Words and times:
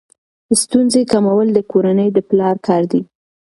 ستونزې 0.61 1.01
کمول 1.11 1.47
د 1.53 1.59
کورنۍ 1.71 2.09
د 2.13 2.19
پلار 2.29 2.55
کار 2.67 2.83
دی. 2.91 3.01